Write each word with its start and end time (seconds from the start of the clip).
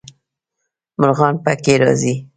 مرغان 0.99 1.33
پکې 1.45 1.73
راځي. 1.81 2.13